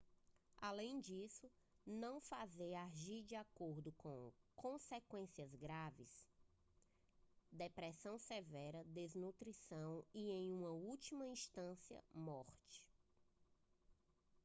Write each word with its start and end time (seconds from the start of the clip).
além 0.57 0.99
disso 0.99 1.47
não 1.85 2.19
fazer 2.19 2.73
agir 2.73 3.21
de 3.23 3.35
acordo 3.35 3.93
gera 4.03 4.33
consequências 4.55 5.53
graves 5.53 6.25
depressão 7.51 8.17
severa 8.17 8.83
desnutrição 8.85 10.03
e 10.11 10.31
em 10.31 10.63
última 10.65 11.23
instância 11.27 12.03
morte 12.11 12.83